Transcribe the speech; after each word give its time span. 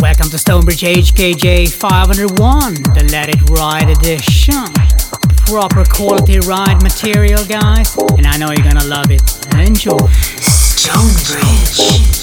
Welcome 0.00 0.30
to 0.30 0.38
Stonebridge 0.38 0.80
HKJ 0.80 1.74
501, 1.74 2.74
the 2.94 3.06
Let 3.12 3.28
It 3.28 3.50
Ride 3.50 3.90
edition. 3.90 4.72
Proper 5.44 5.84
quality 5.84 6.40
ride 6.40 6.82
material, 6.82 7.44
guys, 7.44 7.94
and 8.16 8.26
I 8.26 8.38
know 8.38 8.50
you're 8.50 8.64
gonna 8.64 8.86
love 8.86 9.10
it. 9.10 9.20
Enjoy. 9.56 9.98
Stonebridge. 10.40 12.19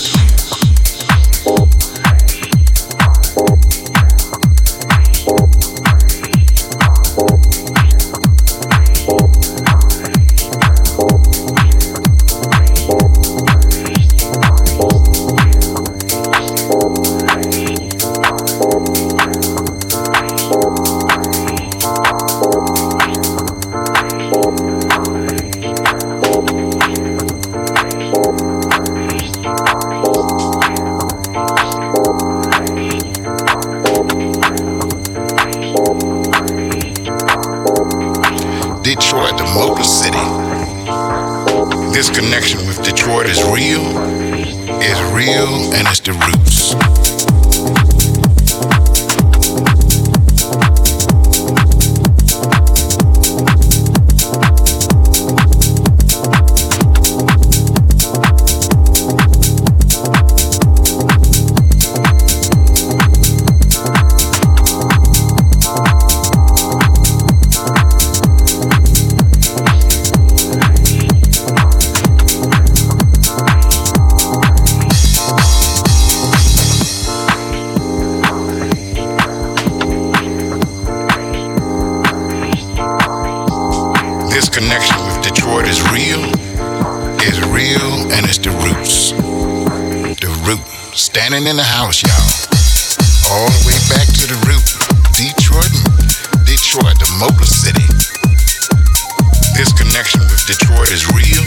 Detroit 42.88 43.26
is 43.26 43.44
real, 43.44 43.84
it's 44.82 45.02
real, 45.14 45.73
and 45.73 45.86
it's 45.90 46.00
the 46.00 46.14
roots. 46.14 47.37
In 91.45 91.53
the 91.53 91.69
house, 91.77 92.02
y'all. 92.02 92.33
All 93.30 93.45
the 93.45 93.61
way 93.69 93.77
back 93.93 94.09
to 94.09 94.25
the 94.25 94.39
root. 94.49 94.66
Detroit, 95.13 95.69
Detroit, 96.49 96.97
the 96.97 97.09
Motor 97.21 97.45
City. 97.45 97.85
This 99.53 99.69
connection 99.77 100.25
with 100.33 100.41
Detroit 100.49 100.89
is 100.89 101.05
real, 101.13 101.45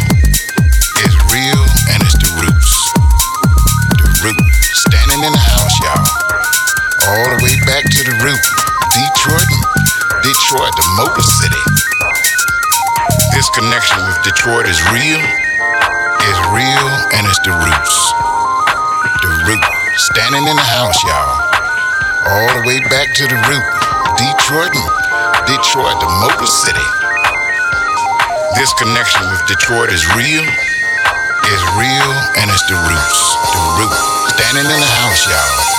is 1.03 1.15
real, 1.35 1.63
and 1.91 1.99
it's 2.07 2.15
the 2.23 2.31
roots. 2.39 2.71
The 3.99 4.07
root. 4.23 4.39
Standing 4.79 5.27
in 5.27 5.33
the 5.35 5.43
house, 5.59 5.75
y'all. 5.83 6.07
All 7.11 7.27
the 7.35 7.41
way 7.43 7.59
back 7.67 7.83
to 7.83 8.01
the 8.07 8.15
root. 8.23 8.43
Detroit, 8.95 9.51
Detroit, 10.23 10.71
the 10.79 10.87
Motor 11.03 11.27
City. 11.27 11.65
This 13.35 13.51
connection 13.59 13.99
with 14.07 14.23
Detroit 14.23 14.71
is 14.71 14.79
real, 14.95 15.19
is 15.19 16.39
real, 16.55 16.87
and 17.11 17.27
it's 17.27 17.43
the 17.43 17.59
roots. 17.59 17.97
The 19.19 19.31
root. 19.51 19.80
Standing 20.01 20.49
in 20.49 20.57
the 20.57 20.65
house, 20.65 20.97
y'all. 21.05 21.37
All 22.25 22.49
the 22.57 22.65
way 22.65 22.81
back 22.89 23.13
to 23.21 23.29
the 23.29 23.37
root. 23.37 23.67
Detroit, 24.17 24.73
Detroit, 25.45 26.01
the 26.01 26.09
Motor 26.25 26.49
City. 26.49 26.89
This 28.57 28.73
connection 28.81 29.21
with 29.29 29.45
Detroit 29.45 29.93
is 29.93 30.01
real, 30.17 30.47
is 31.53 31.63
real, 31.77 32.11
and 32.41 32.49
it's 32.49 32.65
the 32.65 32.81
roots. 32.81 33.21
The 33.53 33.61
root. 33.77 33.93
Standing 34.41 34.73
in 34.73 34.81
the 34.81 34.93
house, 35.05 35.29
y'all. 35.29 35.70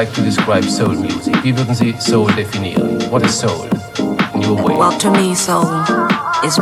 Like 0.00 0.14
to 0.14 0.22
describe 0.22 0.64
soul 0.64 0.94
music? 0.94 1.34
Wie 1.44 1.52
würden 1.54 1.74
Sie 1.74 1.94
Soul 1.98 2.28
definieren? 2.32 3.10
What 3.10 3.22
is 3.22 3.38
soul 3.38 3.68
in 4.34 4.40
your 4.40 4.56
way? 4.56 4.74
Well, 4.74 4.96
to 4.98 5.10
me, 5.10 5.34
soul 5.34 5.68
is 6.42 6.56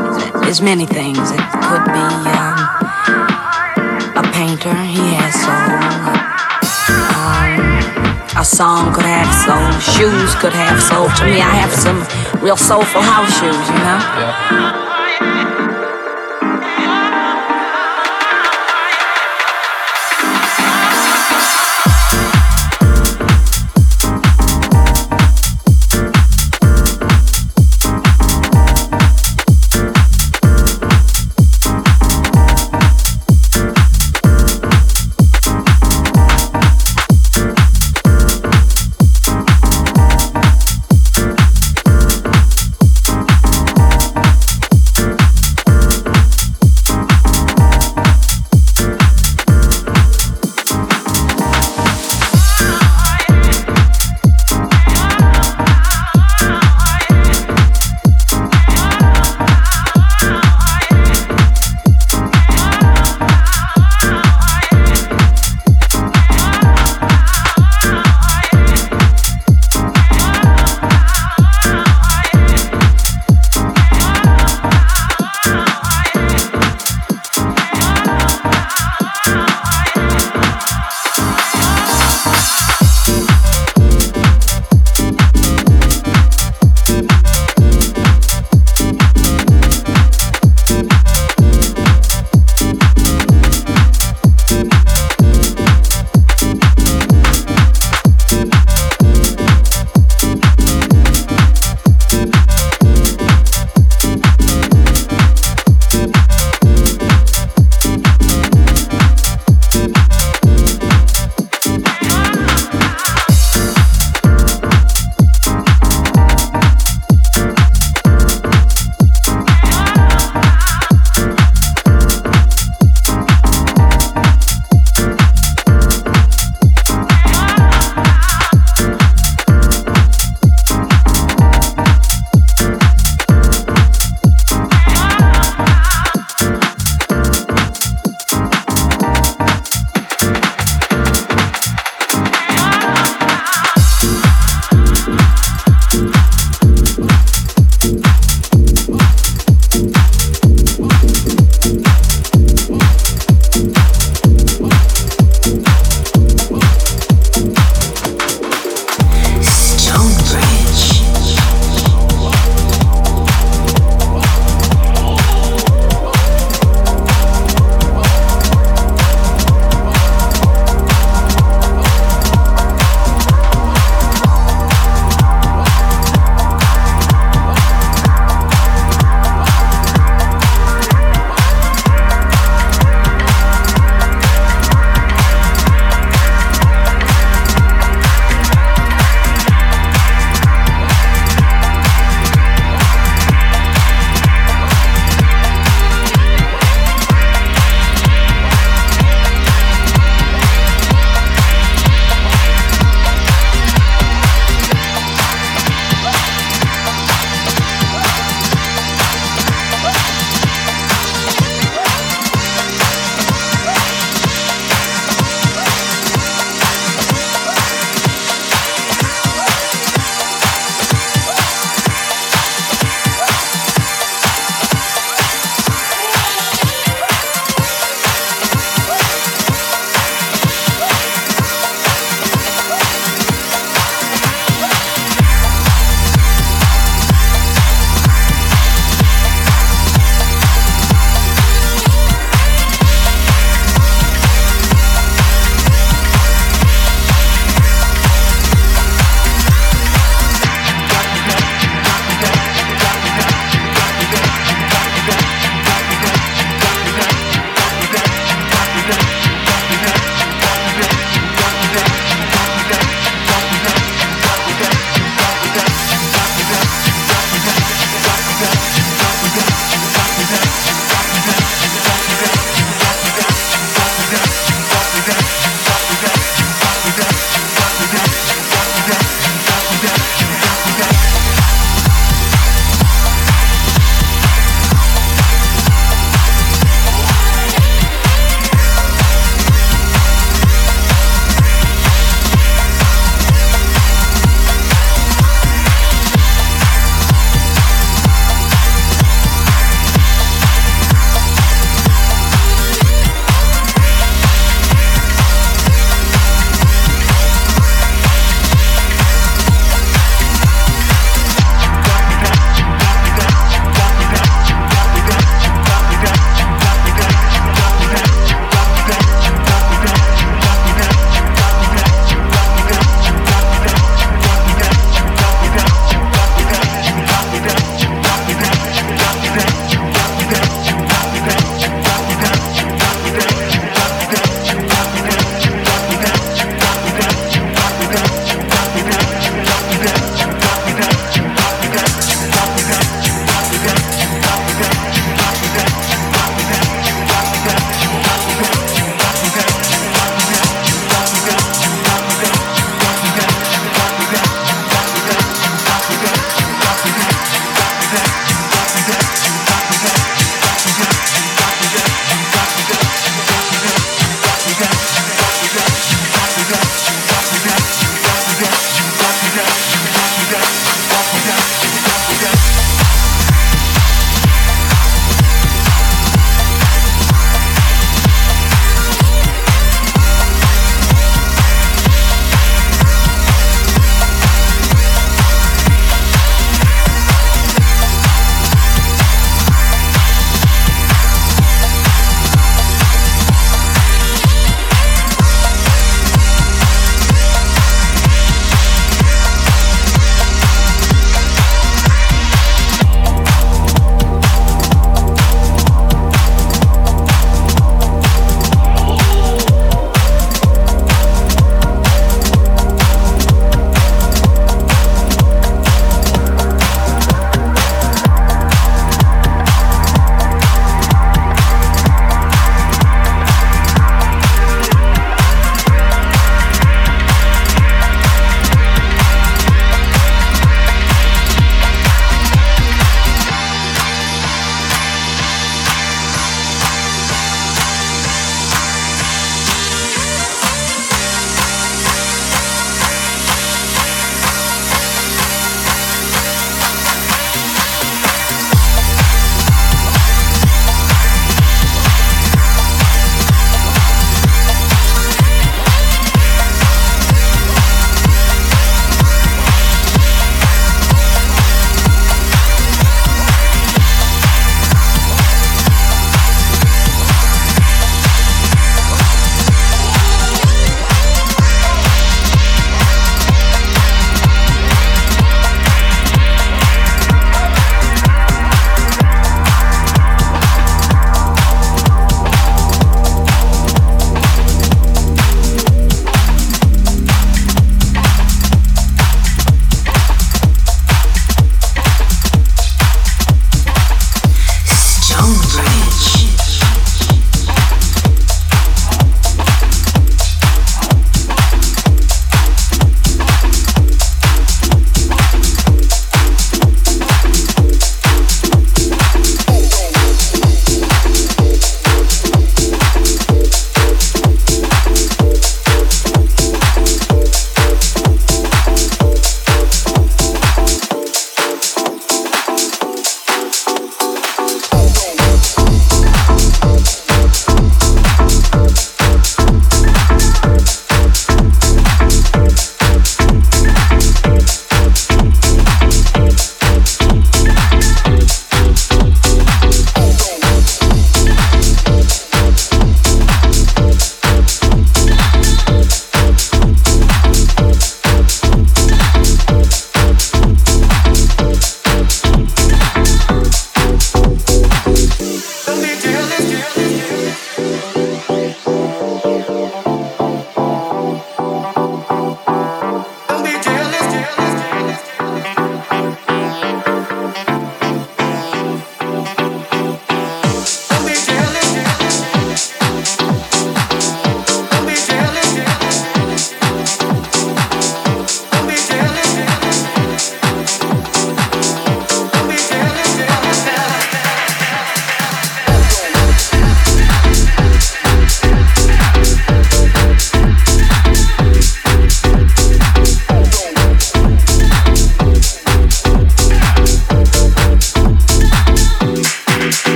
is 0.51 0.61
many 0.61 0.87
things. 0.87 1.31
It 1.31 1.45
could 1.69 1.85
be 1.99 2.07
um, 2.35 2.59
a 4.17 4.25
painter. 4.33 4.75
He 4.75 5.15
has 5.15 5.35
soul. 5.47 5.71
Um, 7.15 8.43
a 8.43 8.45
song 8.45 8.93
could 8.93 9.07
have 9.07 9.31
soul. 9.47 9.71
Shoes 9.95 10.35
could 10.43 10.53
have 10.53 10.83
soul. 10.83 11.07
To 11.19 11.25
me, 11.25 11.41
I 11.41 11.55
have 11.63 11.73
some 11.73 11.99
real 12.43 12.57
soulful 12.57 13.03
house 13.03 13.31
shoes. 13.39 13.67
You 13.71 13.81
know. 13.87 13.99
Yeah. 14.19 14.88